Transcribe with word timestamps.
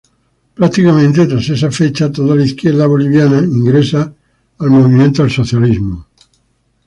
Prácticamente 0.57 1.27
tras 1.27 1.47
esa 1.47 1.69
fecha 1.69 2.11
toda 2.11 2.35
la 2.35 2.43
izquierda 2.43 2.87
boliviana 2.87 3.37
ingresa 3.37 4.11
al 4.57 4.69
Movimiento 4.71 5.21
al 5.21 5.29
Socialismo. 5.29 6.07